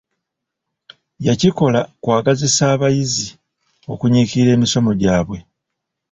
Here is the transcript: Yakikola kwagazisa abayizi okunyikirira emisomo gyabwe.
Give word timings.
Yakikola 1.27 1.79
kwagazisa 2.03 2.63
abayizi 2.75 3.27
okunyikirira 3.93 4.51
emisomo 4.57 4.91
gyabwe. 5.01 5.37